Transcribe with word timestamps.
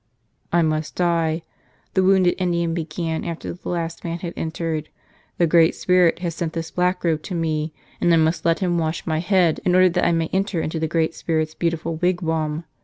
"I 0.51 0.63
must 0.63 0.95
die," 0.95 1.43
the 1.93 2.01
wounded 2.01 2.33
Indian 2.39 2.73
began 2.73 3.23
after 3.23 3.53
the 3.53 3.69
last 3.69 4.03
man 4.03 4.17
had 4.17 4.33
entered. 4.35 4.89
"The 5.37 5.45
Great 5.45 5.75
Spirit 5.75 6.17
has 6.25 6.33
sent 6.33 6.53
this 6.53 6.71
Blackrobe 6.71 7.21
to 7.21 7.35
me, 7.35 7.71
and 8.01 8.11
I 8.11 8.17
must 8.17 8.43
let 8.43 8.61
him 8.61 8.79
wash 8.79 9.05
my 9.05 9.19
head 9.19 9.59
in 9.63 9.75
order 9.75 9.89
that 9.89 10.03
I 10.07 10.11
may 10.11 10.29
enter 10.33 10.59
into 10.59 10.79
the 10.79 10.87
Great 10.87 11.13
Spirit's 11.13 11.53
beauti¬ 11.53 11.77
ful 11.77 11.97
wigwam. 11.97 12.63